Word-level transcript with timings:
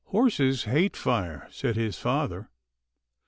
"Horses 0.15 0.63
hate 0.63 0.97
fire," 0.97 1.45
said 1.51 1.75
his 1.75 1.99
father. 1.99 2.49